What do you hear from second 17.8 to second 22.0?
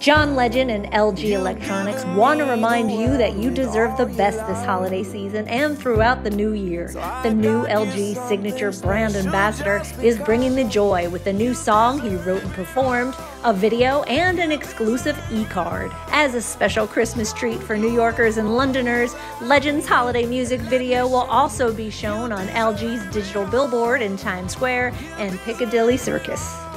Yorkers and Londoners, Legend's holiday music video will also be